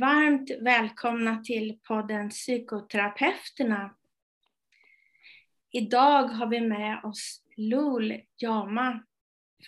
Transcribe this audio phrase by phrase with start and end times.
[0.00, 3.94] Varmt välkomna till podden Psykoterapeuterna.
[5.70, 9.04] Idag har vi med oss Lul Jama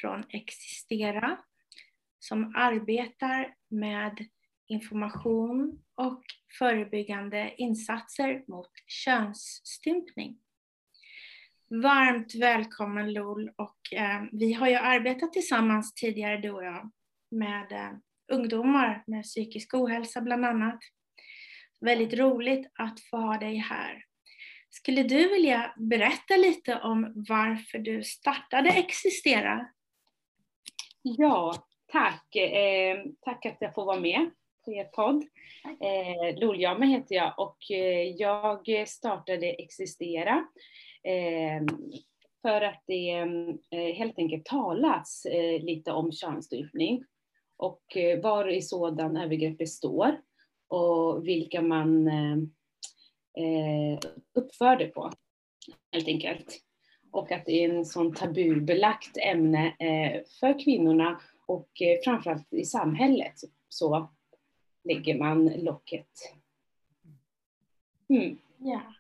[0.01, 1.39] från Existera
[2.19, 4.27] som arbetar med
[4.67, 6.23] information och
[6.59, 10.39] förebyggande insatser mot könsstympning.
[11.71, 16.91] Varmt välkommen Lol och eh, vi har ju arbetat tillsammans tidigare du och jag
[17.31, 17.93] med eh,
[18.29, 20.79] ungdomar med psykisk ohälsa bland annat.
[21.81, 24.05] Väldigt roligt att få ha dig här.
[24.71, 29.69] Skulle du vilja berätta lite om varför du startade Existera?
[31.03, 31.55] Ja,
[31.93, 32.37] tack.
[32.37, 34.31] Eh, tack att jag får vara med
[34.65, 35.25] på er podd.
[35.81, 40.45] Eh, Loljame heter jag och eh, jag startade Existera
[41.05, 41.63] eh,
[42.43, 43.11] för att det
[43.71, 47.05] eh, helt enkelt talas eh, lite om könsstympning
[47.59, 50.21] och eh, var i sådan övergrepp består
[50.69, 52.37] och vilka man eh,
[53.45, 53.99] eh
[54.35, 55.13] uppför det på,
[55.93, 56.61] helt enkelt.
[57.11, 62.65] Och att det är en sån tabubelagt ämne eh, för kvinnorna och eh, framförallt i
[62.65, 63.35] samhället
[63.69, 64.11] så
[64.85, 66.09] lägger man locket.
[68.09, 68.39] Mm.
[68.65, 68.98] Yeah.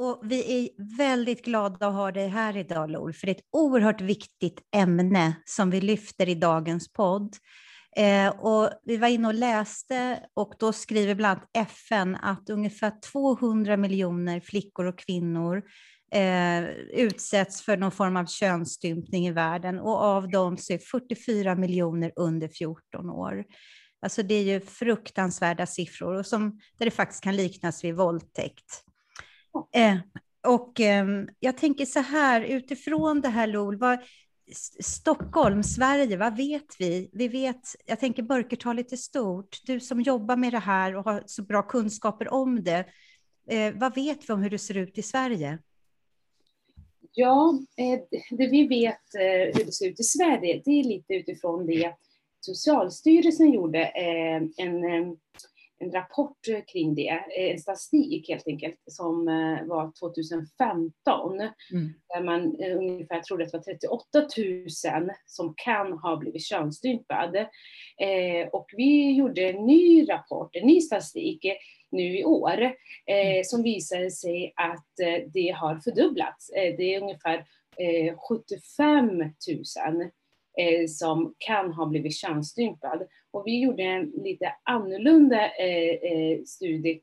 [0.00, 3.48] Och vi är väldigt glada att ha dig här idag, Lol, för det är ett
[3.52, 7.36] oerhört viktigt ämne som vi lyfter i dagens podd.
[7.96, 12.92] Eh, och vi var inne och läste och då skriver bland annat FN att ungefär
[13.12, 15.62] 200 miljoner flickor och kvinnor
[16.12, 21.54] eh, utsätts för någon form av könsstympning i världen och av dem så är 44
[21.54, 23.44] miljoner under 14 år.
[24.02, 28.84] Alltså det är ju fruktansvärda siffror och som, där det faktiskt kan liknas vid våldtäkt.
[29.74, 29.96] Eh,
[30.46, 31.06] och eh,
[31.40, 33.98] jag tänker så här, utifrån det här LOL, vad,
[34.80, 37.10] Stockholm, Sverige, vad vet vi?
[37.12, 39.58] Vi vet, jag tänker mörkertalet är stort.
[39.66, 42.84] Du som jobbar med det här och har så bra kunskaper om det,
[43.48, 45.58] eh, vad vet vi om hur det ser ut i Sverige?
[47.12, 51.14] Ja, eh, det vi vet eh, hur det ser ut i Sverige, det är lite
[51.14, 51.94] utifrån det
[52.40, 55.16] Socialstyrelsen gjorde eh, en ehm,
[55.84, 56.38] en rapport
[56.72, 61.40] kring det, en statistik helt enkelt, som eh, var 2015.
[61.40, 61.92] Mm.
[62.08, 64.18] Där man eh, ungefär trodde att det var 38
[64.98, 67.40] 000 som kan ha blivit könsstympade.
[68.00, 71.46] Eh, och vi gjorde en ny rapport, en ny statistik
[71.90, 72.62] nu i år,
[73.06, 73.44] eh, mm.
[73.44, 76.50] som visade sig att eh, det har fördubblats.
[76.50, 77.44] Eh, det är ungefär
[78.28, 79.30] 75 000
[80.88, 83.02] som kan ha blivit könsstympad.
[83.30, 87.00] Och vi gjorde en lite annorlunda eh, eh studie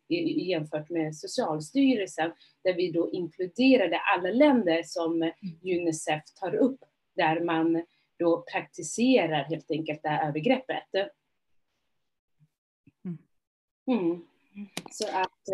[0.50, 2.32] jämfört med Socialstyrelsen,
[2.64, 5.34] där vi då inkluderade alla länder som mm.
[5.64, 6.80] Unicef tar upp,
[7.16, 7.84] där man
[8.20, 10.84] då praktiserar helt enkelt det här övergreppet.
[13.06, 13.18] Mm.
[13.88, 14.22] mm.
[14.92, 15.50] Så att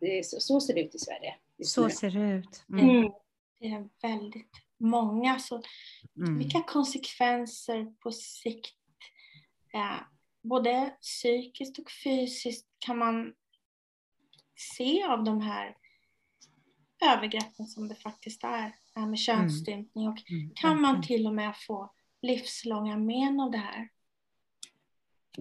[0.00, 1.34] eh, så ser det ut i Sverige.
[1.64, 2.64] Så ser det ut.
[2.72, 2.88] Mm.
[2.88, 3.12] mm.
[3.60, 5.38] Det är väldigt många.
[5.38, 5.62] Så
[6.38, 8.74] Vilka konsekvenser på sikt
[9.74, 10.00] eh,
[10.42, 13.34] både psykiskt och fysiskt kan man
[14.76, 15.76] se av de här
[17.04, 20.50] övergreppen som det faktiskt är, det här med könsstympning och mm.
[20.54, 21.90] kan man till och med få
[22.22, 23.88] livslånga men av det här?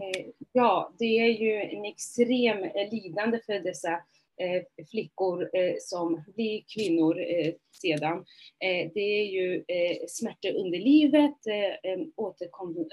[0.02, 3.94] Eh, ja, det är ju en extrem eh, lidande för dessa
[4.38, 5.50] eh, flickor
[5.80, 7.16] som blir kvinnor
[7.82, 8.26] sedan.
[8.94, 9.64] Det är ju
[10.08, 11.38] smärta under livet,
[12.16, 12.90] återkom,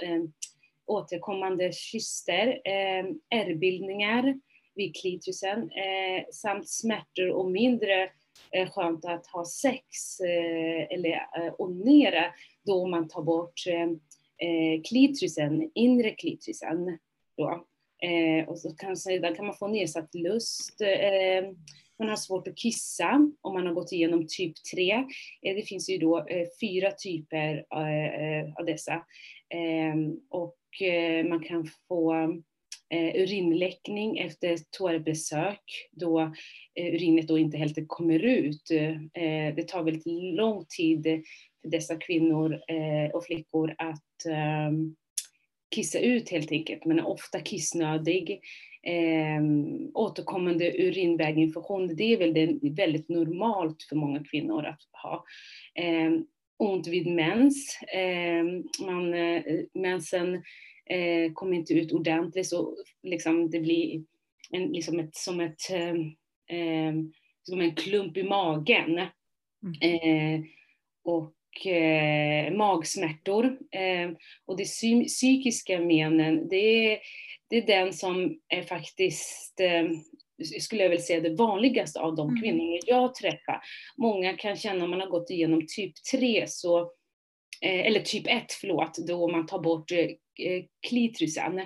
[0.87, 3.05] återkommande kyster, eh,
[3.41, 4.41] ärrbildningar
[4.75, 8.11] vid klitrisen eh, samt smärtor och mindre
[8.50, 9.87] eh, skönt att ha sex
[10.91, 11.21] eller
[11.59, 12.25] onera
[12.65, 13.61] då man tar bort
[14.89, 16.99] klitrisen, inre klitrisen.
[17.37, 17.65] Då.
[18.47, 20.81] och så kan, sedan kan man få nedsatt lust.
[21.99, 25.05] Man har svårt att kissa om man har gått igenom typ 3.
[25.43, 26.26] Det finns ju då
[26.61, 27.64] fyra typer
[28.58, 29.05] av dessa.
[29.55, 32.15] Ehm, och eh, man kan få
[32.89, 35.61] eh, urinläckning efter toabesök
[35.93, 36.21] då
[36.75, 38.62] eh, urinet då inte helt kommer ut.
[39.56, 41.03] Det tar väldigt lång tid
[41.62, 42.61] för dessa kvinnor
[43.12, 44.97] och flickor att ehm,
[45.75, 46.85] kissa ut helt enkelt.
[46.85, 48.41] Man är ofta kissnödig.
[48.83, 49.43] Eh,
[49.95, 55.25] återkommande urinväginfektion, det är väl väldigt normalt för många kvinnor att ha.
[55.75, 56.11] Eh,
[56.64, 57.82] ont vid mens.
[57.82, 58.44] Eh,
[58.87, 59.43] man, eh,
[59.75, 60.34] mensen
[60.87, 64.05] eh, kommer inte ut ordentligt så liksom det blir
[64.50, 65.94] en, liksom ett, som, ett, eh,
[66.58, 66.94] eh
[67.43, 69.00] som en klump i magen.
[69.62, 69.81] Mm.
[69.81, 70.44] Eh,
[71.05, 71.34] och
[72.52, 73.58] magsmärtor.
[74.44, 74.64] Och det
[75.06, 76.99] psykiska menen, det är,
[77.49, 79.60] det är den som är faktiskt
[80.60, 82.42] skulle jag väl säga det vanligaste av de mm.
[82.42, 83.60] kvinnor jag träffar.
[83.96, 86.81] Många kan känna om man har gått igenom typ 3 så,
[87.60, 91.58] eh, eller typ 1 förlåt, då man tar bort eh, klitrisen.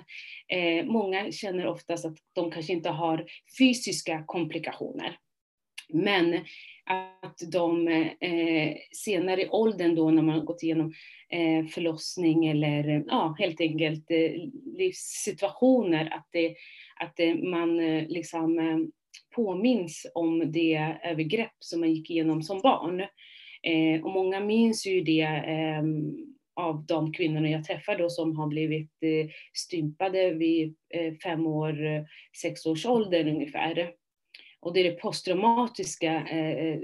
[0.52, 3.26] Eh, många känner oftast att de kanske inte har
[3.58, 5.16] fysiska komplikationer.
[5.93, 6.35] Men
[7.20, 7.88] att de
[8.20, 10.93] eh, senare i åldern då när man gått igenom
[11.29, 14.32] eh, förlossning eller ja, helt enkelt eh,
[14.79, 16.56] livssituationer, att, det,
[17.00, 18.79] att det, man eh, liksom eh,
[19.37, 23.00] påminns om det övergrepp som man gick igenom som barn.
[23.62, 25.82] Eh, och många minns ju det eh,
[26.56, 31.76] av de kvinnorna jag träffar då som har blivit eh, stympade vid eh, fem år,
[32.43, 33.93] sex års ålder ungefär.
[34.68, 36.80] Och det är det posttraumatiska eh, eh,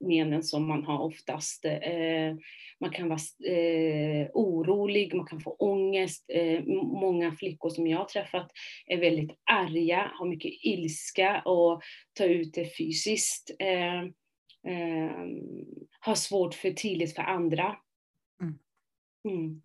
[0.00, 1.64] menen som man har oftast.
[1.64, 2.36] Eh,
[2.80, 6.24] man kan vara eh, orolig, man kan få ångest.
[6.28, 8.50] Eh, många flickor som jag har träffat
[8.86, 11.82] är väldigt arga, har mycket ilska och
[12.12, 13.50] tar ut det fysiskt.
[13.58, 14.08] Eh,
[16.00, 17.76] har svårt för tillit för andra.
[19.28, 19.62] Mm.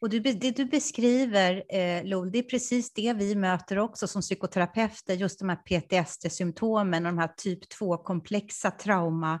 [0.00, 4.22] Och du, det du beskriver, eh, Lol, det är precis det vi möter också som
[4.22, 9.40] psykoterapeuter, just de här PTSD-symptomen och de här typ 2-komplexa trauma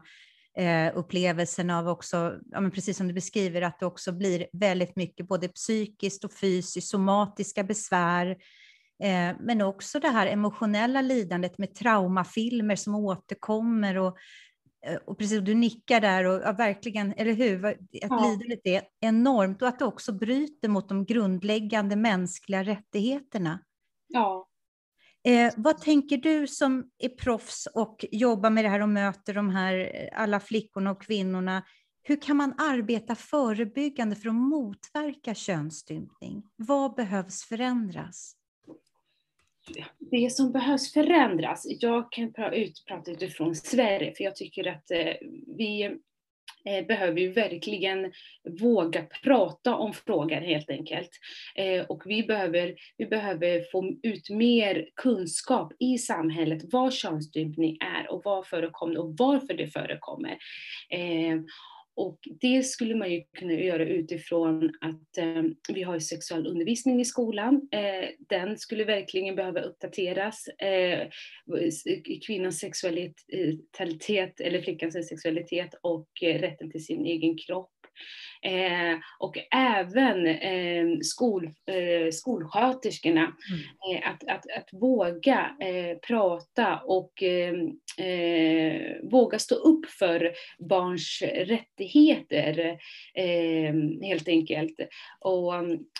[0.58, 5.28] eh, av också, ja, men precis som du beskriver, att det också blir väldigt mycket
[5.28, 8.30] både psykiskt och fysiskt, somatiska besvär,
[9.02, 14.16] eh, men också det här emotionella lidandet med traumafilmer som återkommer och
[15.06, 17.64] och precis, du nickar där och ja, verkligen, eller hur?
[17.66, 18.24] Att ja.
[18.24, 23.60] lidandet är enormt och att det också bryter mot de grundläggande mänskliga rättigheterna.
[24.06, 24.48] Ja.
[25.24, 29.50] Eh, vad tänker du som är proffs och jobbar med det här och möter de
[29.50, 31.62] här alla flickorna och kvinnorna?
[32.02, 36.42] Hur kan man arbeta förebyggande för att motverka könsstympning?
[36.56, 38.37] Vad behövs förändras?
[40.10, 45.14] Det som behövs förändras, jag kan prata utifrån Sverige, för jag tycker att eh,
[45.56, 45.84] vi
[46.64, 48.12] eh, behöver ju verkligen
[48.60, 51.10] våga prata om frågan helt enkelt.
[51.54, 58.12] Eh, och vi behöver, vi behöver få ut mer kunskap i samhället vad könsstympning är
[58.12, 60.38] och vad förekommer och varför det förekommer.
[61.98, 67.68] Och det skulle man ju kunna göra utifrån att eh, vi har sexualundervisning i skolan.
[67.72, 70.48] Eh, den skulle verkligen behöva uppdateras.
[70.48, 71.08] Eh,
[72.26, 77.77] kvinnans sexualitet, eh, eller flickans sexualitet och eh, rätten till sin egen kropp
[78.42, 83.96] Eh, och även eh, skol, eh, skolsköterskorna, mm.
[83.96, 87.54] Eh, att, att, att våga eh, prata och eh,
[89.02, 92.78] våga stå upp för barns rättigheter
[94.02, 94.80] helt enkelt.
[95.20, 95.52] Och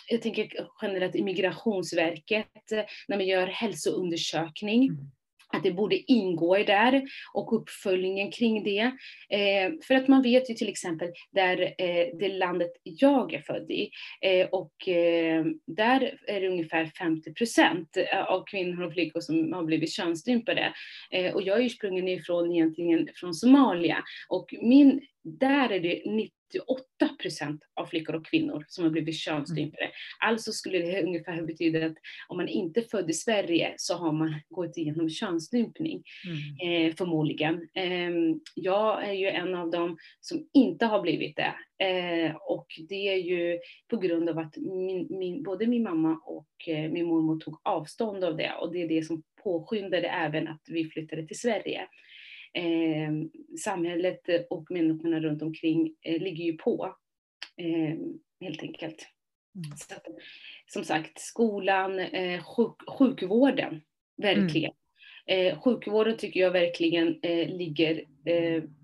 [0.08, 0.48] jag tänker
[0.82, 2.70] generellt Migrationsverket,
[3.08, 5.10] när man gör hälsoundersökning, mm
[5.58, 7.02] att det borde ingå i där
[7.34, 8.93] och uppföljningen kring det.
[9.31, 13.70] Eh, för att man vet ju till exempel där eh, det landet jag är född
[13.70, 13.90] i
[14.20, 19.52] eh, och eh, där är det ungefär 50 procent eh, av kvinnor och flickor som
[19.52, 20.73] har blivit könsstympade.
[21.11, 26.82] Eh, och jag är ursprungligen ifrån egentligen från Somalia och min där är det 98
[27.23, 29.82] procent av flickor och kvinnor som har blivit könsstympade.
[29.82, 29.92] Mm.
[30.20, 31.97] Alltså skulle det ungefär betyda att
[32.28, 36.88] om man inte är född i Sverige så har man gått igenom könsstympning, mm.
[36.88, 37.68] eh, förmodligen.
[37.75, 38.11] Eh,
[38.54, 41.54] jag är ju en av dem som inte har blivit det.
[41.85, 43.58] Eh, och det är ju
[43.90, 48.25] på grund av att min, min, både min mamma och eh, min mormor tog avstånd
[48.25, 51.88] av det och det är det som påskyndade även att vi flyttade till Sverige
[52.55, 53.12] eh,
[53.59, 56.97] samhället och människorna runt omkring eh, ligger ju på,
[57.57, 57.97] eh,
[58.40, 59.09] helt enkelt.
[59.55, 59.76] Mm.
[59.76, 60.07] Så att,
[60.67, 63.81] som sagt, skolan, eh, sjuk, sjukvården,
[64.17, 64.73] verkligen.
[65.26, 65.47] Mm.
[65.47, 68.05] Eh, sjukvården tycker jag verkligen eh, ligger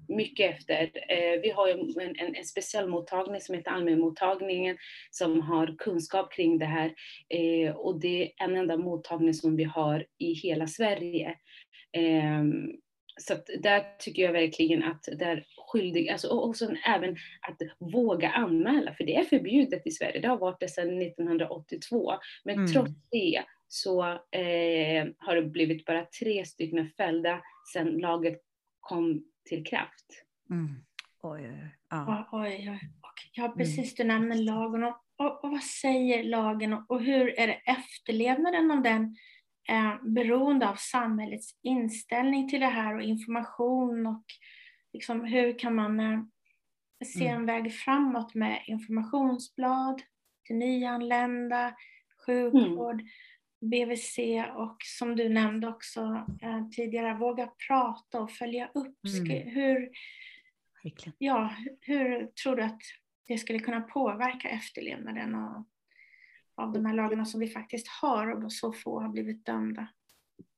[0.09, 0.91] mycket efter.
[1.43, 4.77] vi har en, en, en specialmottagning som heter allmänmottagningen
[5.11, 6.95] som har kunskap kring det här
[7.77, 11.37] och det är en enda mottagning som vi har i hela Sverige.
[13.21, 18.31] Så där tycker jag verkligen att det är skyldig, alltså, och sen även att våga
[18.31, 20.21] anmäla, för det är förbjudet i Sverige.
[20.21, 22.13] Det har varit det sedan 1982.
[22.45, 22.73] Men mm.
[22.73, 27.41] trots det så eh, har det blivit bara tre stycken fällda
[27.73, 28.41] sedan laget
[28.81, 30.25] kom till kraft.
[30.51, 30.69] Mm.
[31.23, 32.29] Oj, ja.
[32.33, 32.81] oj, oj.
[33.33, 33.57] ja, mm.
[33.57, 34.85] precis, du nämner lagen.
[34.85, 39.17] Och, och, och vad säger lagen och, och hur är det efterlevnaden av den?
[39.69, 44.25] Eh, beroende av samhällets inställning till det här och information och
[44.93, 46.01] liksom hur kan man...
[46.01, 46.21] Eh,
[47.05, 50.03] se en väg framåt med informationsblad
[50.47, 51.75] till nyanlända,
[52.27, 53.07] sjukvård, mm.
[53.61, 54.19] BVC
[54.55, 58.99] och som du nämnde också eh, tidigare, våga prata och följa upp.
[59.21, 59.49] Mm.
[59.49, 59.91] Hur,
[61.19, 62.81] ja, hur tror du att
[63.27, 65.65] det skulle kunna påverka efterlevnaden av,
[66.55, 69.89] av de här lagarna som vi faktiskt har och så få har blivit dömda?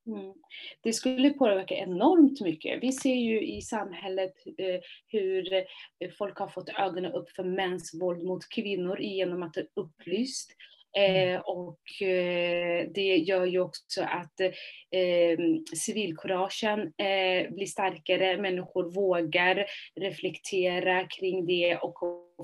[0.06, 0.34] Mm.
[0.82, 2.82] Det skulle påverka enormt mycket.
[2.82, 8.00] Vi ser ju i samhället eh, hur eh, folk har fått ögonen upp för mäns
[8.00, 10.52] våld mot kvinnor genom att det är upplyst.
[10.98, 11.34] Mm.
[11.34, 15.38] Eh, och eh, det gör ju också att eh,
[15.76, 19.66] civilkuragen eh, blir starkare, människor vågar
[20.00, 21.98] reflektera kring det och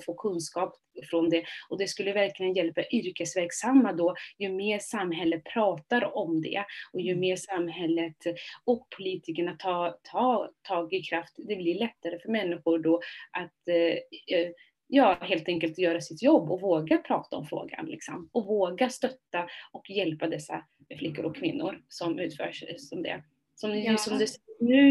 [0.07, 0.77] få kunskap
[1.11, 1.45] från det.
[1.69, 7.11] Och det skulle verkligen hjälpa yrkesverksamma då, ju mer samhället pratar om det och ju
[7.11, 7.21] mm.
[7.21, 8.17] mer samhället
[8.65, 13.01] och politikerna tar, tar tag i kraft, det blir lättare för människor då
[13.33, 14.53] att eh, eh
[14.95, 17.87] ja, helt enkelt göra sitt jobb och våga prata om frågan.
[17.87, 18.29] Liksom.
[18.33, 20.65] Och våga stötta och hjälpa dessa
[20.99, 23.23] flickor och kvinnor som utför som det.
[23.55, 23.97] Som, ja.
[23.97, 24.91] som det ser nu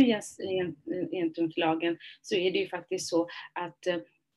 [1.11, 3.87] gentemot lagen så är det ju faktiskt så att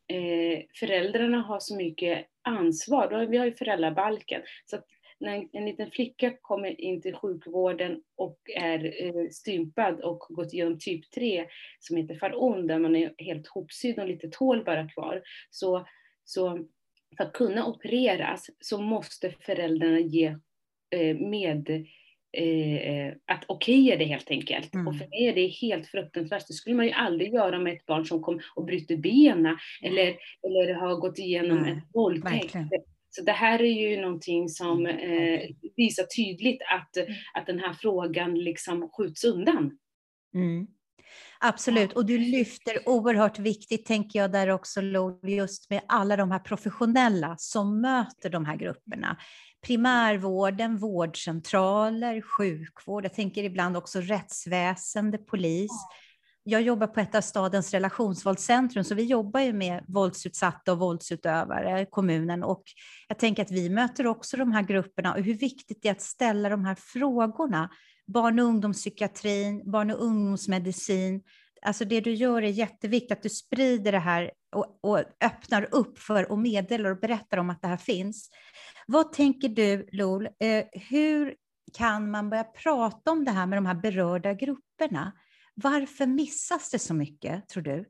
[0.09, 3.27] eh, föräldrarna har så mycket ansvar.
[3.27, 4.43] Vi har ju föräldrabalken.
[4.65, 4.85] Så att
[5.21, 10.79] när en liten flicka kommer in till sjukvården och är eh, stympad och gått igenom
[10.79, 11.47] typ 3
[11.79, 15.23] som heter faron där man är helt hopsydd och lite tål bara kvar.
[15.51, 15.87] Så,
[16.25, 16.69] så
[17.17, 20.37] för att kunna opereras så måste föräldrarna ge
[20.91, 21.87] eh, med
[22.35, 24.75] eh, att okeja det helt enkelt.
[24.75, 24.89] Mm.
[24.89, 26.47] Och för mig är det helt fruktansvärt.
[26.49, 30.17] Det skulle man ju aldrig göra med ett barn som kom och bryter benen eller,
[30.43, 31.71] eller har gått igenom mm.
[31.71, 32.57] en våldtäkt.
[33.11, 35.41] Så det här är ju någonting som mm, eh,
[35.77, 37.13] visar tydligt att, mm.
[37.35, 39.79] att den här frågan liksom skjuts undan.
[40.35, 40.67] Mm.
[41.41, 44.81] Absolut, och du lyfter oerhört viktigt, tänker jag där också,
[45.23, 49.17] just med alla de här professionella som möter de här grupperna.
[49.65, 55.71] Primärvården, vårdcentraler, sjukvård, jag tänker ibland också rättsväsende, polis
[56.47, 61.87] jag jobbar på ett av stadens relationsvåldscentrum, så vi jobbar ju med våldsutsatta och våldsutövare
[61.91, 62.43] kommunen.
[62.43, 62.63] Och
[63.09, 66.03] jag tänker att vi möter också de här grupperna och hur viktigt det är att
[66.03, 67.71] ställa de här frågorna.
[68.07, 71.23] Barn och ungdomspsykiatrin, barn och ungdomsmedicin.
[71.63, 75.99] Alltså det du gör är jätteviktigt, att du sprider det här och, och öppnar upp
[75.99, 78.31] för och meddelar och berättar om att det här finns.
[78.87, 81.35] Vad tänker du, Lol, eh, hur
[81.73, 85.13] kan man börja prata om det här med de här berörda grupperna?
[85.55, 87.85] Varför missas det så mycket, tror du?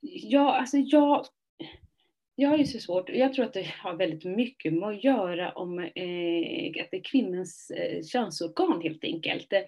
[0.00, 1.26] Ja, alltså jag,
[2.40, 5.52] jag har ju så svårt, jag tror att det har väldigt mycket med att göra
[5.52, 9.52] om eh, att det är kvinnans eh, könsorgan helt enkelt.
[9.52, 9.66] Mm.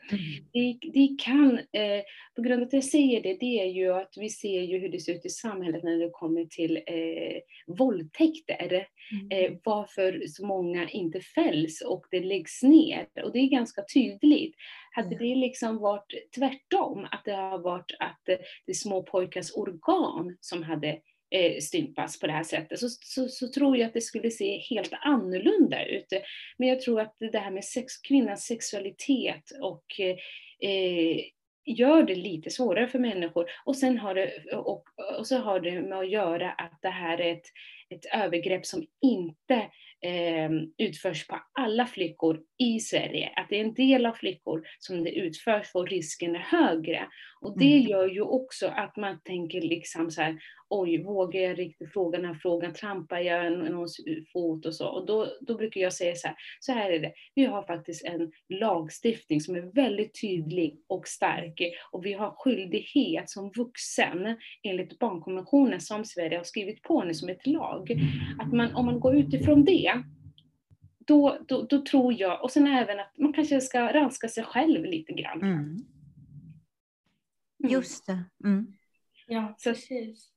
[0.53, 2.03] Det, det, kan, eh,
[2.37, 4.89] på grund av att jag säger det, det är ju att vi ser ju hur
[4.89, 8.87] det ser ut i samhället när det kommer till eh, våldtäkter.
[9.13, 9.31] Mm.
[9.31, 13.07] Eh, varför så många inte fälls och det läggs ner.
[13.25, 14.55] Och det är ganska tydligt.
[14.91, 20.37] Hade det liksom varit tvärtom, att det har varit att det är små pojkars organ
[20.41, 20.99] som hade
[21.33, 24.59] eh, stympas på det här sättet så, så, så, tror jag att det skulle se
[24.59, 26.07] helt annorlunda ut.
[26.59, 30.01] Men jag tror att det här med sex, kvinnans sexualitet och
[30.69, 31.21] eh,
[31.65, 33.47] gör det lite svårare för människor.
[33.65, 34.85] Och sen har det, och,
[35.19, 37.47] och så har det med att göra att det här är ett,
[37.91, 39.55] ett övergrepp som inte
[40.05, 43.33] eh, utförs på alla flickor i Sverige.
[43.37, 47.07] Att det är en del av flickor som det utförs på, risken är högre.
[47.41, 47.89] Och det mm.
[47.89, 50.39] gör ju också att man tänker liksom så här,
[50.73, 52.73] oj, vågar jag riktigt fråga den här frågan?
[52.73, 53.97] Trampar jag någons
[54.33, 54.89] fot och så?
[54.89, 57.13] Och då, då brukar jag säga så här, så här är det.
[57.35, 61.63] Vi har faktiskt en lagstiftning som är väldigt tydlig och stark.
[61.91, 67.29] Och vi har skyldighet som vuxen, enligt barnkonventionen som Sverige har skrivit på nu som
[67.29, 67.93] ett lag,
[68.39, 70.03] att man, om man går utifrån det,
[70.99, 74.85] då, då, då, tror jag, och sen även att man kanske ska ranska sig själv
[74.85, 75.43] lite grann.
[75.43, 75.55] Mm.
[75.55, 75.85] mm.
[77.59, 78.25] Just det.
[78.45, 78.67] Mm.
[79.27, 80.33] Ja, precis.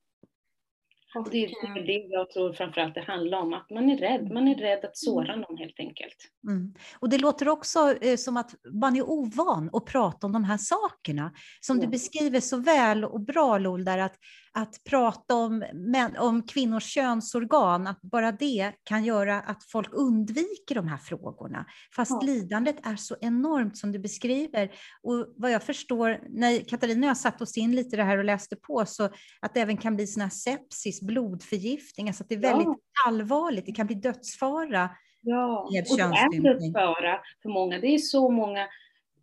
[1.18, 4.30] Och det är det jag tror framförallt det handlar om, att man är rädd.
[4.32, 5.40] Man är rädd att såra mm.
[5.40, 6.16] någon helt enkelt.
[6.48, 6.74] Mm.
[6.98, 10.58] Och det låter också eh, som att man är ovan att prata om de här
[10.58, 11.32] sakerna.
[11.60, 11.84] Som ja.
[11.84, 14.14] du beskriver så väl och bra Lol, där att
[14.56, 20.74] att prata om, män, om kvinnors könsorgan, att bara det kan göra att folk undviker
[20.74, 21.66] de här frågorna.
[21.96, 22.20] Fast ja.
[22.26, 24.70] lidandet är så enormt som du beskriver.
[25.02, 28.24] Och vad jag förstår, när Katarina och jag satt oss in lite det här och
[28.24, 29.04] läste på, så
[29.40, 32.76] att det även kan bli såna sepsis, blodförgiftning, alltså att det är väldigt ja.
[33.06, 34.90] allvarligt, det kan bli dödsfara.
[35.20, 37.78] Ja, och det är dödsfara för många.
[37.78, 38.66] Det är så många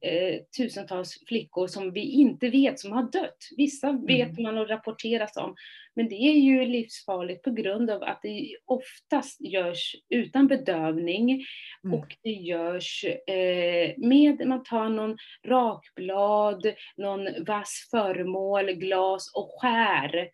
[0.04, 3.38] eh, tusentals flickor som vi inte vet som har dött.
[3.58, 4.44] Vissa vet Mm.
[4.44, 5.56] man och rapporteras om,
[5.96, 11.46] men det är ju livsfarligt på grund av att det oftast görs utan bedövning
[11.86, 12.00] Mm.
[12.00, 15.18] och det görs eh, med, man tar någon
[15.48, 20.30] rakblad, någon vass föremål, glas och skär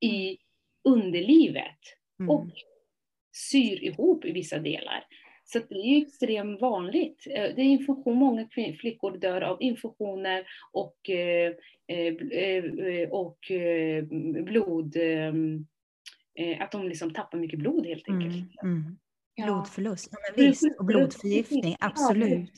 [0.00, 0.38] i
[0.88, 1.78] underlivet
[2.20, 2.30] Mm.
[2.30, 2.46] och
[3.32, 5.04] syr ihop i vissa delar.
[5.52, 7.26] Så det är ju extremt vanligt.
[7.26, 8.48] Eh, Det är infektion, många
[8.80, 11.52] flickor dör av infektioner och, eh,
[11.86, 13.38] eh, och
[14.44, 14.96] blod,
[16.60, 18.34] att de liksom tappar mycket blod helt enkelt.
[18.62, 18.76] Mm.
[18.76, 18.96] Mm.
[19.46, 20.78] Blodförlust, ja, men visst.
[20.78, 22.50] Och blodförgiftning, absolut.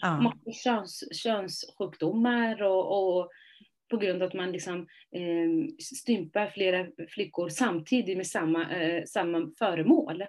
[0.00, 0.20] Ja.
[0.20, 3.30] Många köns, könssjukdomar och, och
[3.90, 4.78] på grund av att man liksom,
[5.12, 10.24] eh, stympar flera flickor samtidigt med samma, eh, samma föremål.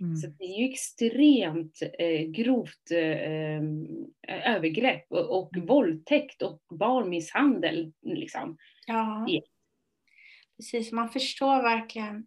[0.00, 0.16] Mm.
[0.16, 3.62] Så det är ju extremt eh, grovt eh,
[4.54, 7.92] övergrepp och, och våldtäkt och barnmisshandel.
[8.02, 8.56] Liksom.
[8.86, 9.24] Ja.
[9.28, 9.42] Ja.
[10.56, 12.26] Precis, man förstår verkligen,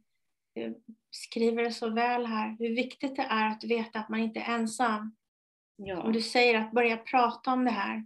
[0.55, 4.39] du skriver det så väl här, hur viktigt det är att veta att man inte
[4.39, 5.15] är ensam.
[5.75, 8.05] Ja, Som du säger, att börja prata om det här.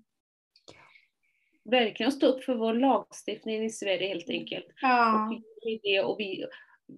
[1.64, 4.66] verkligen stå upp för vår lagstiftning i Sverige helt enkelt.
[4.82, 5.42] Ja, Och,
[5.84, 6.46] det, och vi,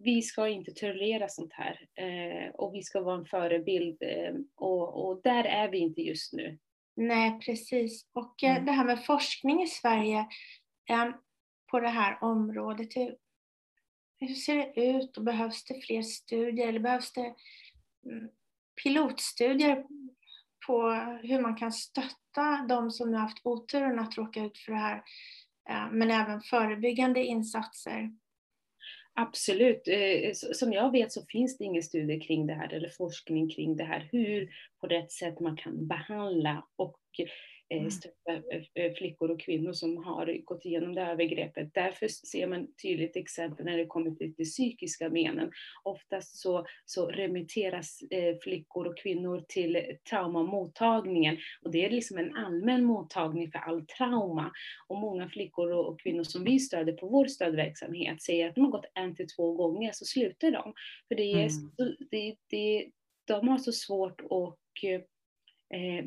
[0.03, 1.79] vi ska inte tolerera sånt här.
[1.95, 3.97] Eh, och vi ska vara en förebild.
[4.01, 6.57] Eh, och, och där är vi inte just nu.
[6.95, 8.05] nej precis.
[8.13, 8.65] Och eh, Mm.
[8.65, 10.19] det här med forskning i Sverige
[10.89, 11.09] eh,
[11.71, 13.15] på det här området, hur,
[14.19, 17.35] hur ser det ut och behövs det fler studier eller behövs det
[18.05, 18.29] mm,
[18.83, 19.85] pilotstudier
[20.67, 20.91] på
[21.23, 25.03] hur man kan stötta de som nu haft oturen att råka ut för det här,
[25.69, 28.11] eh, men även förebyggande insatser.
[29.17, 29.87] Absolut.
[29.87, 33.49] Eh, eh, som jag vet så finns det ingen studie kring det här eller forskning
[33.49, 34.09] kring det här.
[34.11, 34.49] Hur
[34.81, 36.99] på rätt sätt man kan behandla och
[37.73, 37.91] Mm.
[37.91, 38.33] stötta
[38.73, 41.73] eh, flickor och kvinnor som har gått igenom det här övergreppet.
[41.73, 45.51] Därför ser man tydligt exempel när det kommer till de psykiska menen.
[45.83, 52.35] Oftast så, så remitteras eh, flickor och kvinnor till traumamottagningen och det är liksom en
[52.35, 54.51] allmän mottagning för all trauma.
[54.87, 58.71] Och många flickor och kvinnor som vi stöder på vår stödverksamhet säger att de har
[58.71, 60.73] gått en till två gånger så slutar de.
[61.07, 61.49] För det är,
[61.79, 61.95] Mm.
[62.11, 62.89] det, det,
[63.27, 64.57] de har så svårt att
[65.73, 66.05] eh,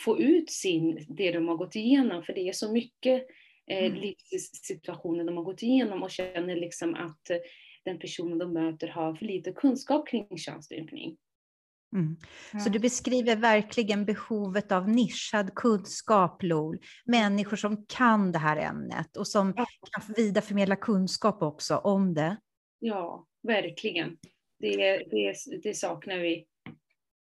[0.00, 2.22] få ut sin, det de har gått igenom.
[2.22, 3.26] För det är så mycket
[3.66, 4.00] eh, Mm.
[4.00, 7.36] livssituationer de har gått igenom och känner liksom att eh,
[7.84, 11.16] den personen de möter har för lite kunskap kring könsstympning.
[11.94, 12.16] Mm.
[12.64, 16.78] Så du beskriver verkligen behovet av nischad kunskap, LOL.
[17.04, 19.66] Människor som kan det här ämnet och som Ja.
[19.90, 22.36] kan vidareförmedla kunskap också om det.
[22.78, 24.16] Ja, verkligen.
[24.58, 24.76] Det,
[25.10, 26.46] det, det saknar vi.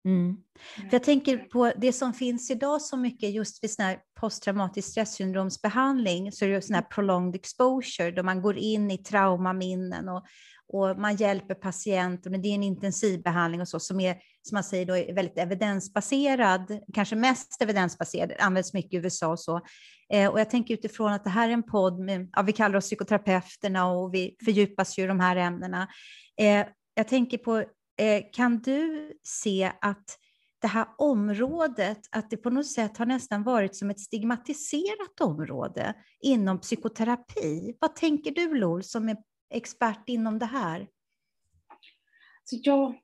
[0.06, 0.36] Mm.
[0.76, 4.88] För jag tänker på det som finns idag så mycket just vid sån här posttraumatisk
[4.88, 10.24] stressyndromsbehandling så är det sån här prolonged exposure då man går in i traumaminnen och,
[10.72, 12.30] och man hjälper patienter.
[12.30, 15.38] Men det är en intensivbehandling och så som är, som man säger, då, är väldigt
[15.38, 19.60] evidensbaserad, kanske mest evidensbaserad, används mycket i USA och så.
[20.12, 22.78] Eh, och jag tänker utifrån att det här är en podd med, ja, vi kallar
[22.78, 25.88] oss psykoterapeuterna och vi fördjupas ju i de här ämnena.
[26.40, 27.64] Eh, jag tänker på
[28.32, 30.18] Kan du se att
[30.58, 35.94] det här området, att det på något sätt har nästan varit som ett stigmatiserat område
[36.20, 37.76] inom psykoterapi?
[37.80, 39.16] Vad tänker du Lol som är
[39.50, 40.86] expert inom det här?
[42.44, 42.94] Så jag,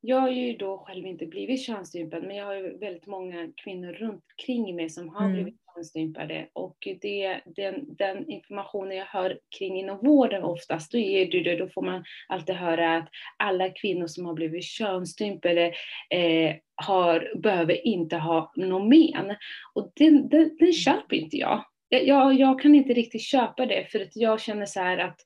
[0.00, 3.92] jag har ju då själv inte blivit könsstympad, men jag har ju väldigt många kvinnor
[3.92, 5.32] runt omkring mig som har Mm.
[5.32, 6.48] blivit könsstympade.
[6.52, 11.68] Och det, den, den informationen jag hör kring inom vården oftast, då, är det, då
[11.68, 15.72] får man alltid höra att alla kvinnor som har blivit könsstympade
[16.10, 19.36] eh, har, behöver inte ha någon men.
[19.74, 21.64] Och den, den, den köper inte jag.
[21.88, 22.34] Jag, jag.
[22.34, 25.20] jag kan inte riktigt köpa det, för att jag känner så här att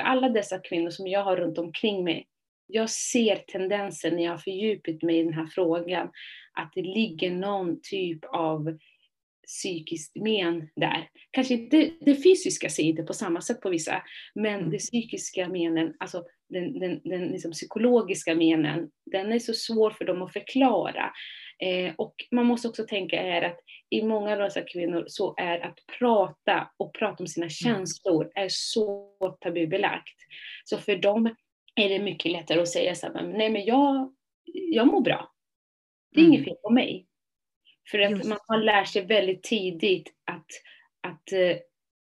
[0.00, 2.26] alla dessa kvinnor som jag har runt omkring mig,
[2.66, 6.10] jag ser tendensen när jag har fördjupat mig i den här frågan,
[6.52, 8.78] att det ligger någon typ av
[9.58, 11.08] psykiskt men där.
[11.30, 14.02] Kanske inte det fysiska ser inte på samma sätt på vissa,
[14.34, 14.70] men Mm.
[14.70, 20.04] det psykiska menen, alltså den, den, den liksom psykologiska menen, den är så svår för
[20.04, 21.12] dem att förklara.
[21.62, 23.58] Eh, och man måste också tänka är att
[23.90, 28.46] i många av dessa kvinnor så är att prata och prata om sina känslor är
[28.50, 29.10] så
[29.40, 30.16] tabubelagt.
[30.64, 31.34] Så för dem
[31.74, 34.14] är det mycket lättare att säga så här, nej men jag,
[34.52, 35.32] jag mår bra.
[36.14, 36.34] Det är Mm.
[36.34, 37.06] inget fel på mig.
[37.90, 40.46] För att Just man har lärt sig väldigt tidigt att,
[41.00, 41.56] att eh,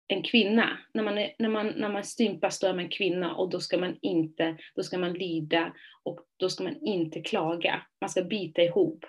[0.08, 3.50] en kvinna, när man, är, när, man, när man stympas då är man kvinna och
[3.50, 7.82] då ska man inte, då ska man lida och då ska man inte klaga.
[8.00, 9.04] Man ska bita ihop.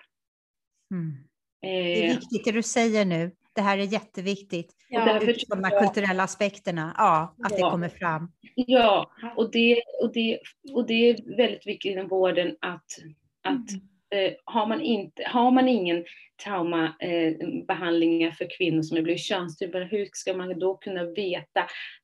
[0.92, 1.14] Mm.
[1.62, 3.32] Det är viktigt det du säger nu.
[3.56, 4.76] Det här är jätteviktigt.
[4.90, 5.18] Ja.
[5.18, 7.66] Och utifrån de här kulturella aspekterna, ja, att Ja.
[7.66, 8.32] det kommer fram.
[8.56, 10.40] Ja, och det, och, det,
[10.74, 12.86] och det är väldigt viktigt inom vården att,
[13.44, 13.70] att
[14.14, 16.06] eh, har, man inte, har man ingen
[16.44, 21.62] traumabehandlingar eh, för kvinnor som har blivit könsstympade, hur ska man då kunna veta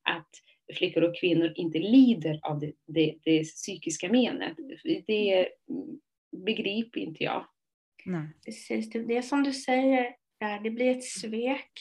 [0.10, 0.30] att
[0.78, 4.58] flickor och kvinnor inte lider av det, det, det psykiska menet?
[5.08, 6.00] Det mm,
[6.46, 7.46] begriper inte jag.
[8.06, 8.28] Nej.
[8.46, 11.72] Precis, det, är som du säger, där, det blir ett svek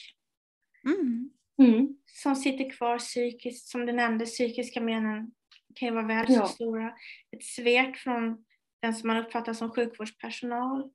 [0.85, 1.29] Mm.
[1.61, 1.97] Mm.
[2.05, 3.67] som sitter kvar psykiskt.
[3.67, 5.31] Som du nämnde, psykiska menen
[5.75, 6.41] kan ju vara väl Ja.
[6.41, 6.93] så stora.
[7.31, 8.45] Ett svek från
[8.81, 10.89] den som man uppfattar som sjukvårdspersonal,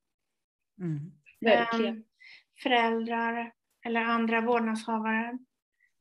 [0.81, 1.13] Mm.
[1.41, 1.97] Verkligen.
[1.97, 2.05] ehm,
[2.63, 3.53] föräldrar
[3.87, 5.39] eller andra vårdnadshavare,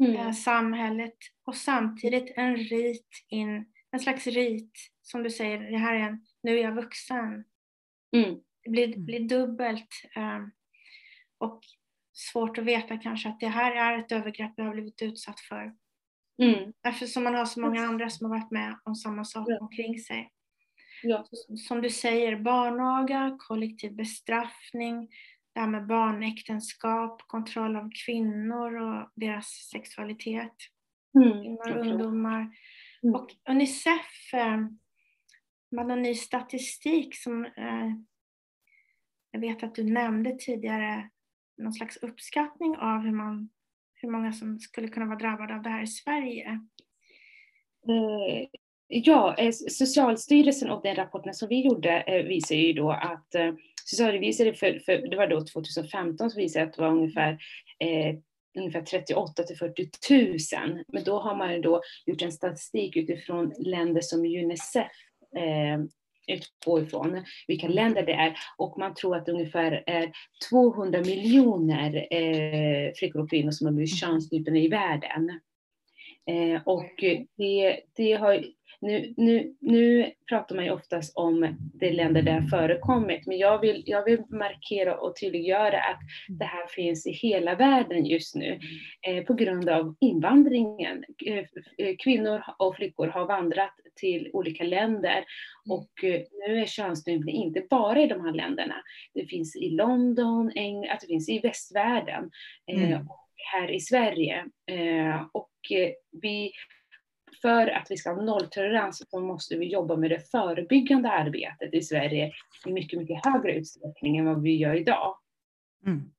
[0.04, 0.15] Mm.
[0.15, 5.96] eh, samhället och samtidigt en rit in, en slags rit som du säger, det här
[5.96, 7.43] är en, nu är jag vuxen.
[8.15, 8.39] Mm.
[8.63, 9.06] Det blir, Mm.
[9.06, 9.89] blir dubbelt.
[10.15, 10.39] eh,
[11.38, 11.62] och
[12.13, 15.76] svårt att veta kanske att det här är ett övergrepp jag har blivit utsatt för.
[16.43, 16.74] Mm.
[16.88, 19.58] Eftersom man har så många andra som har varit med om samma sak Ja.
[19.62, 20.32] omkring sig.
[21.04, 21.26] Ja.
[21.68, 25.10] Som du säger, barnaga, kollektiv bestraffning,
[25.54, 30.54] det här med barnäktenskap, kontroll av kvinnor och deras sexualitet,
[31.16, 31.32] Mm.
[31.32, 32.56] kvinnor och ungdomar.
[33.04, 33.16] Mm.
[33.16, 34.58] Och Unicef, eh,
[35.72, 37.92] man har ny statistik som eh,
[39.32, 41.10] jag vet att du nämnde tidigare,
[41.58, 43.50] någon slags uppskattning av hur, man,
[43.94, 46.48] hur många som skulle kunna vara drabbade av det här i Sverige.
[47.88, 48.48] Eh,
[48.96, 53.54] Ja, eh, Socialstyrelsen och den rapporten som vi gjorde eh, visar ju då att eh,
[53.86, 57.32] Socialstyrelsen för, för, det var då 2015 som visade att det var ungefär
[57.80, 58.16] eh,
[58.58, 59.90] ungefär 38 till 40
[60.66, 60.84] 000.
[60.88, 64.92] Men då har man då gjort en statistik utifrån länder som Unicef
[65.36, 65.80] eh,
[66.28, 68.36] utgår ifrån, vilka länder det är.
[68.58, 70.12] Och man tror att det ungefär är
[70.50, 75.40] 200 miljoner eh, flickor och kvinnor som har blivit könsstympade i världen.
[76.26, 77.04] Eh, och
[77.38, 78.46] det, det har,
[78.82, 83.38] nu, nu, nu pratar man ju oftast om de länder där det har förekommit, men
[83.38, 86.00] jag vill, jag vill markera och tydliggöra att
[86.40, 88.60] det här finns i hela världen just nu
[89.08, 91.04] eh, på grund av invandringen.
[91.26, 91.46] Eh,
[91.78, 95.24] eh, kvinnor och flickor har vandrat till olika länder
[95.70, 98.76] och eh, nu är könsstympning inte bara i de här länderna.
[99.14, 102.32] Det finns i London, England, att det finns i västvärlden
[102.68, 103.08] eh, Mm
[103.44, 104.46] här i Sverige.
[104.72, 106.52] Eh, och eh, vi,
[107.42, 111.82] för att vi ska ha nolltolerans så måste vi jobba med det förebyggande arbetet i
[111.82, 112.32] Sverige
[112.68, 115.18] i mycket, mycket högre utsträckning än vad vi gör idag.
[115.86, 116.12] Mm.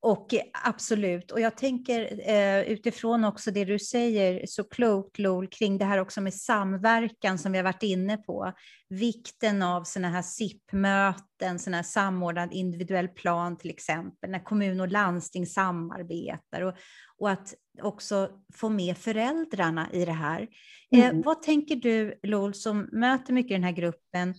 [0.00, 5.48] Och eh, absolut, och jag tänker eh, utifrån också det du säger så klokt Lol
[5.48, 8.52] kring det här också med samverkan som vi har varit inne på.
[8.88, 14.88] Vikten av sådana här SIP-möten, sådana här samordnad individuell plan till exempel, när kommun och
[14.88, 16.74] landsting samarbetar och,
[17.18, 20.48] och att också få med föräldrarna i det här.
[20.94, 21.22] Eh, Mm.
[21.22, 24.34] vad tänker du Lol som möter mycket i den här gruppen?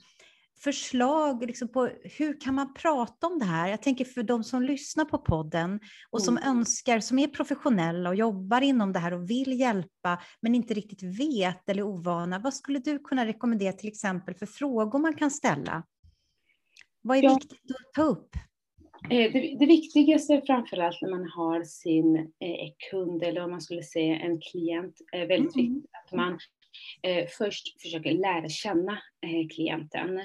[0.63, 3.67] Förslag liksom på hur kan man prata om det här?
[3.69, 6.50] Jag tänker för de som lyssnar på podden och som Mm.
[6.58, 11.04] önskar, som är professionella och jobbar inom det här och vill hjälpa men inte riktigt
[11.19, 12.39] vet eller är ovana.
[12.39, 15.84] Vad skulle du kunna rekommendera till exempel för frågor man kan ställa?
[17.02, 17.34] Vad är Ja.
[17.34, 18.30] viktigt att ta upp?
[19.10, 23.84] Eh, Det, det viktigaste framförallt när man har sin eh, kund eller om man skulle
[23.84, 25.74] säga en klient är väldigt Mm.
[25.74, 26.39] viktigt att man
[27.38, 28.91] först försöker lära känna
[29.25, 30.21] eh, klienten.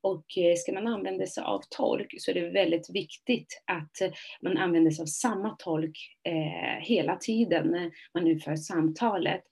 [0.00, 4.10] Och eh, ska man använda sig av tolk så är det väldigt viktigt att eh,
[4.42, 9.42] man använder sig av samma tolk eh, hela tiden när man utför samtalet.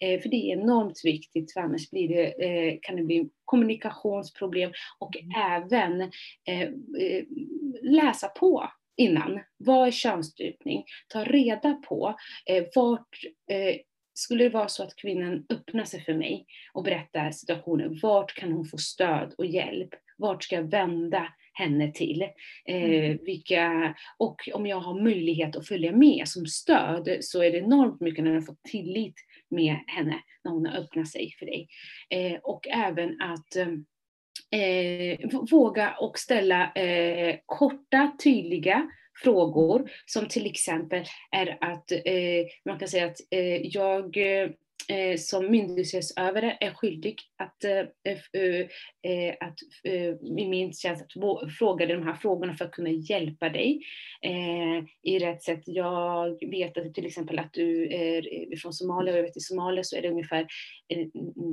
[0.00, 4.72] Eh, för det är enormt viktigt för annars blir det, eh, kan det bli kommunikationsproblem
[4.98, 6.00] och även
[6.48, 6.62] eh,
[7.00, 7.24] eh,
[7.82, 9.40] läsa på innan.
[9.56, 10.84] Vad är könsstympning?
[11.08, 12.14] Ta reda på
[12.46, 13.76] eh, vart eh,
[14.18, 18.52] skulle det vara så att kvinnan öppnar sig för mig och berättar situationen, vart kan
[18.52, 19.88] hon få stöd och hjälp?
[20.18, 22.22] Vart ska jag vända henne till?
[22.64, 27.58] Eh, vilka, och om jag har möjlighet att följa med som stöd så är det
[27.58, 29.14] enormt mycket när jag får tillit
[29.50, 31.68] med henne när hon har öppnat sig för dig.
[32.10, 33.56] Eh, och även att
[34.50, 38.90] eh, våga och ställa eh, korta, tydliga
[39.22, 44.50] frågor som till exempel är att eh, man kan säga att eh, jag, eh,
[44.88, 47.78] Eh, som myndighetsutövare är skyldig att, eh,
[49.12, 50.08] eh, att eh,
[50.38, 53.80] i min tjänst att fråga dig de här frågorna för att kunna hjälpa dig
[54.22, 55.62] eh, i rätt sätt.
[55.66, 59.40] Jag vet att till exempel att du är eh, från Somalia och jag vet i
[59.40, 60.46] Somalia så är det ungefär
[60.88, 61.06] eh,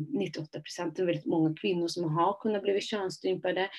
[0.10, 3.70] 98 procent, väldigt många kvinnor som har kunnat bli könsstympade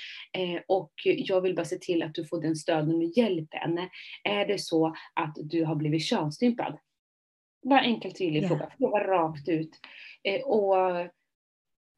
[0.67, 3.79] och jag vill bara se till att du får den stöden och hjälpen.
[4.25, 6.79] Är det så att du har blivit könsstympad?
[7.65, 8.49] Bara enkel tydlig yeah.
[8.49, 9.71] fråga, fråga rakt ut.
[10.23, 10.77] Eh, och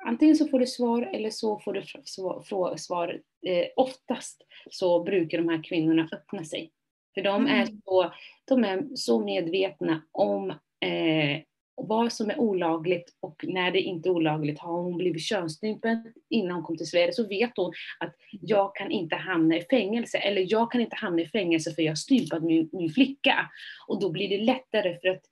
[0.04, 2.76] antingen så får du svar eller så får du svar.
[2.76, 3.20] svar.
[3.46, 6.72] Eh, oftast så brukar de här kvinnorna öppna sig.
[7.14, 7.60] För de, mm.
[7.60, 8.12] är, så,
[8.44, 10.50] de är så medvetna om
[10.80, 11.42] eh,
[11.76, 14.58] vad som är olagligt och när det inte är olagligt.
[14.58, 18.90] Har hon blivit könsstympad innan hon kom till Sverige så vet hon att jag kan
[18.90, 22.42] inte hamna i fängelse eller jag kan inte hamna i fängelse för jag har stympat
[22.42, 23.50] min, min flicka.
[23.88, 25.22] Och då blir det lättare för att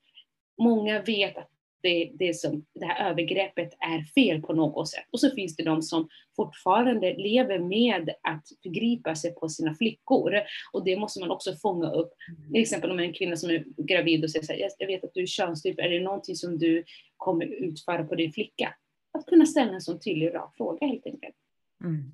[0.59, 1.51] många vet att
[1.85, 5.05] det, det, som, det här övergreppet är fel på något sätt.
[5.11, 10.35] Och så finns det de som fortfarande lever med att förgripa sig på sina flickor.
[10.73, 12.13] Och det måste man också fånga upp.
[12.53, 15.15] Till exempel om en kvinna som är gravid och säger så här, jag vet att
[15.15, 16.85] du är könsstympad, är det någonting som du
[17.17, 18.75] kommer utföra på din flicka?
[19.19, 21.37] Att kunna ställa en sån tydlig rak fråga helt enkelt.
[21.85, 22.13] Mm.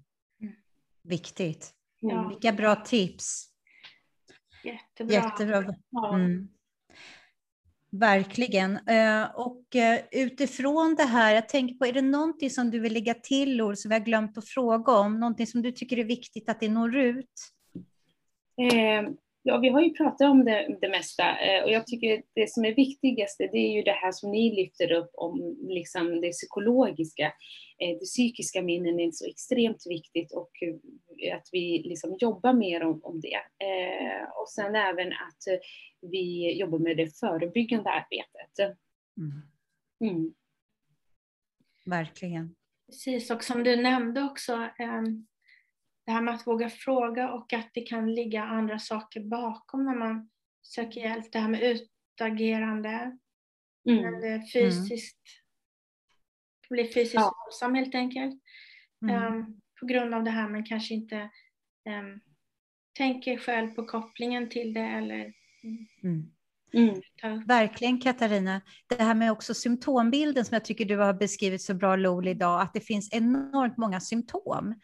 [1.03, 1.74] Viktigt.
[2.00, 2.29] Ja.
[2.29, 3.46] Vilka bra tips.
[4.64, 5.14] Jättebra.
[5.14, 5.74] Jättebra.
[6.14, 6.48] Mm.
[7.92, 8.76] Verkligen.
[8.76, 12.92] Eh, och eh, utifrån det här, jag tänker på, är det någonting som du vill
[12.92, 15.20] lägga till, Or, som vi har glömt att fråga om?
[15.20, 17.26] Någonting som du tycker är viktigt att det når ut?
[18.72, 19.11] Eh,
[19.51, 21.25] Eh, ja, vi har ju pratat om det, det mesta
[21.65, 24.93] och jag tycker det som är viktigast, det är ju det här som ni lyfter
[24.93, 27.33] upp om liksom det psykologiska.
[27.79, 30.51] Det psykiska minnen är så extremt viktigt och
[31.37, 33.39] att vi liksom jobbar mer om, om det.
[34.41, 35.61] Och sen även att
[36.01, 38.79] vi jobbar med det förebyggande arbetet.
[39.17, 40.13] Mm.
[40.13, 40.35] Mm.
[41.87, 42.55] Verkligen.
[42.87, 45.27] Precis, och som du nämnde också, ehm,
[46.07, 49.95] det här med att våga fråga och att det kan ligga andra saker bakom när
[49.95, 50.31] man
[50.63, 51.33] söker hjälp.
[51.33, 53.19] Det här med utagerande,
[53.89, 54.03] mm.
[54.03, 55.21] när det fysiskt
[56.71, 57.35] blir fysiskt ja.
[57.45, 58.43] våldsam helt enkelt.
[59.03, 59.35] Mm.
[59.35, 61.31] Um, på grund av det här men kanske inte
[61.89, 62.21] um,
[62.93, 65.33] tänker själv på kopplingen till det eller
[66.03, 66.31] Mm.
[66.73, 67.47] Mm.
[67.47, 68.61] Verkligen Katarina.
[68.87, 72.61] Det här med också symptombilden som jag tycker du har beskrivit så bra Lol idag,
[72.61, 74.75] att det finns enormt många symptom.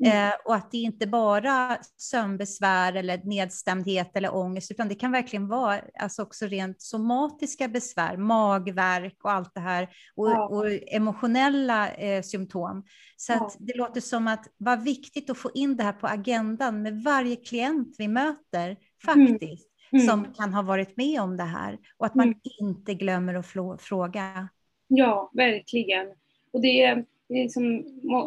[0.00, 0.28] Mm.
[0.28, 5.48] Eh, och att det inte bara sömnbesvär eller nedstämdhet eller ångest, utan det kan verkligen
[5.48, 10.48] vara alltså också rent somatiska besvär, magverk och allt det här, och, ja.
[10.48, 12.84] och emotionella eh, symptom.
[13.16, 13.50] Så ja.
[13.58, 17.36] det låter som att vad viktigt att få in det här på agendan med varje
[17.36, 18.76] klient vi möter, mm.
[19.04, 20.06] faktiskt mm.
[20.06, 22.38] som kan ha varit med om det här och att man mm.
[22.60, 24.48] inte glömmer att fråga.
[24.88, 26.06] Ja, verkligen.
[26.52, 27.04] Och det
[27.38, 27.76] är, det är som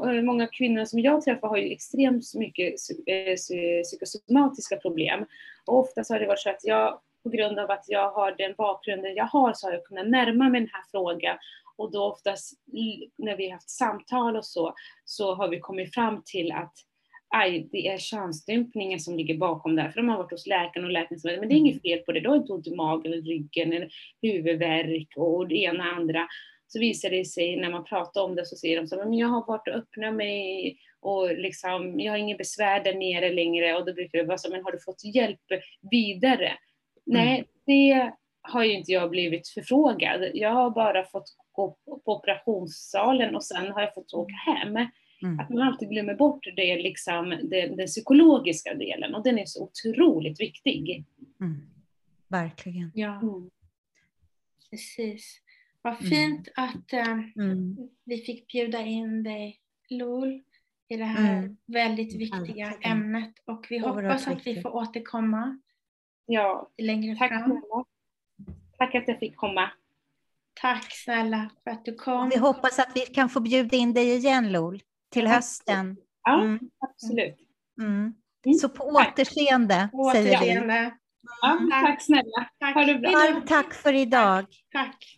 [0.09, 2.73] eh, många kvinnor som jag träffar har ju extremt mycket
[3.07, 5.25] eh, psykosomatiska problem.
[5.65, 8.53] Och oftast har det varit så att jag, på grund av att jag har den
[8.57, 11.37] bakgrunden jag har, så har jag kunnat närma mig den här frågan.
[11.77, 12.53] Och då oftast
[13.17, 14.73] när vi har haft samtal och så,
[15.05, 16.73] så har vi kommit fram till att
[17.29, 19.91] aj, det är könsstympningen som ligger bakom det här.
[19.91, 22.11] För de har varit hos läkaren och läkaren säger men det är inget fel på
[22.11, 23.89] det, du har inte ont i magen ryggen eller
[24.21, 26.27] huvudvärk och det ena och andra.
[26.67, 29.27] Så visar det sig när man pratar om det så säger de så men jag
[29.27, 33.85] har varit och öppnat mig och liksom, jag har ingen besvär där nere längre och
[33.85, 35.41] då brukar det vara så, men har du fått hjälp
[35.91, 36.47] vidare?
[36.47, 36.57] Mm.
[37.05, 40.31] Nej, det har ju inte jag blivit förfrågad.
[40.33, 44.77] Jag har bara fått gå på operationssalen och sen har jag fått åka hem.
[45.21, 45.39] Mm.
[45.39, 49.63] Att man alltid glömmer bort det, liksom, det, den psykologiska delen och den är så
[49.63, 51.05] otroligt viktig.
[51.41, 51.61] Mm.
[52.27, 52.91] Verkligen.
[52.95, 53.49] Ja, mm.
[54.69, 55.41] precis.
[55.87, 56.09] Vad mm.
[56.09, 57.17] fint att äh,
[58.03, 60.41] vi fick bjuda in dig, Lol,
[60.87, 61.57] i det här mm.
[61.65, 62.91] väldigt viktiga Alltid.
[62.91, 65.59] ämnet och vi hoppas att vi får återkomma
[66.25, 66.69] ja.
[66.77, 67.43] längre Tack fram.
[67.43, 67.85] Snälla.
[68.77, 69.69] Tack att jag fick komma.
[70.61, 72.29] Tack snälla för att du kom.
[72.29, 75.97] Vi hoppas att vi kan få bjuda in dig igen, Lol till hösten.
[76.23, 76.59] Ja, mm.
[76.79, 77.35] absolut.
[77.81, 78.13] Mm.
[78.45, 78.57] mm.
[78.57, 80.91] Så på återseende, på säger vi.
[81.41, 82.49] Ja, tack snälla.
[82.59, 82.75] Tack.
[82.75, 83.41] Ha det bra.
[83.47, 84.45] Tack för idag.
[84.71, 85.17] Tack.